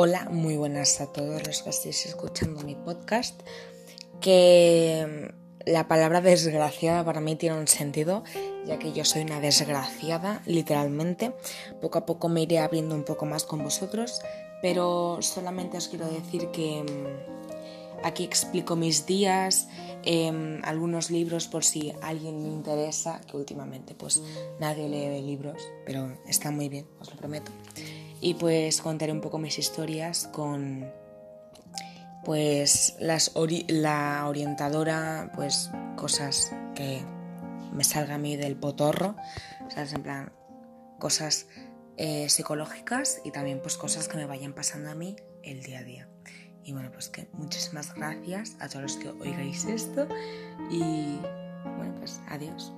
Hola, 0.00 0.28
muy 0.30 0.56
buenas 0.56 1.00
a 1.00 1.12
todos 1.12 1.44
los 1.44 1.64
que 1.64 1.70
estéis 1.70 2.06
escuchando 2.06 2.62
mi 2.62 2.76
podcast. 2.76 3.34
Que 4.20 5.34
la 5.66 5.88
palabra 5.88 6.20
desgraciada 6.20 7.04
para 7.04 7.20
mí 7.20 7.34
tiene 7.34 7.58
un 7.58 7.66
sentido, 7.66 8.22
ya 8.64 8.78
que 8.78 8.92
yo 8.92 9.04
soy 9.04 9.22
una 9.22 9.40
desgraciada, 9.40 10.40
literalmente. 10.46 11.32
Poco 11.82 11.98
a 11.98 12.06
poco 12.06 12.28
me 12.28 12.42
iré 12.42 12.60
abriendo 12.60 12.94
un 12.94 13.02
poco 13.02 13.26
más 13.26 13.42
con 13.42 13.64
vosotros, 13.64 14.20
pero 14.62 15.18
solamente 15.20 15.78
os 15.78 15.88
quiero 15.88 16.06
decir 16.06 16.52
que 16.52 16.84
mm, 16.84 18.06
aquí 18.06 18.22
explico 18.22 18.76
mis 18.76 19.04
días, 19.04 19.66
em, 20.04 20.60
algunos 20.62 21.10
libros 21.10 21.48
por 21.48 21.64
si 21.64 21.92
alguien 22.02 22.44
le 22.44 22.50
interesa, 22.50 23.20
que 23.28 23.36
últimamente 23.36 23.96
pues 23.96 24.22
nadie 24.60 24.88
lee 24.88 25.20
libros, 25.22 25.60
pero 25.84 26.16
está 26.28 26.52
muy 26.52 26.68
bien, 26.68 26.86
os 27.00 27.10
lo 27.10 27.16
prometo 27.16 27.50
y 28.20 28.34
pues 28.34 28.80
contaré 28.80 29.12
un 29.12 29.20
poco 29.20 29.38
mis 29.38 29.58
historias 29.58 30.28
con 30.32 30.90
pues 32.24 32.96
las 32.98 33.32
la 33.68 34.26
orientadora, 34.28 35.32
pues 35.34 35.70
cosas 35.96 36.52
que 36.74 37.02
me 37.72 37.84
salga 37.84 38.16
a 38.16 38.18
mí 38.18 38.36
del 38.36 38.56
potorro, 38.56 39.16
¿sabes? 39.68 39.92
En 39.92 40.02
plan, 40.02 40.32
cosas 40.98 41.46
eh, 41.96 42.28
psicológicas 42.28 43.20
y 43.24 43.30
también 43.30 43.60
pues 43.60 43.76
cosas 43.76 44.08
que 44.08 44.16
me 44.16 44.26
vayan 44.26 44.52
pasando 44.52 44.90
a 44.90 44.94
mí 44.94 45.16
el 45.42 45.62
día 45.62 45.78
a 45.78 45.84
día. 45.84 46.08
Y 46.64 46.72
bueno, 46.72 46.90
pues 46.92 47.08
que 47.08 47.28
muchísimas 47.32 47.94
gracias 47.94 48.56
a 48.60 48.68
todos 48.68 48.82
los 48.82 48.96
que 48.96 49.08
oigáis 49.08 49.64
esto 49.64 50.06
y 50.70 51.18
bueno, 51.76 51.94
pues 51.98 52.20
adiós. 52.28 52.72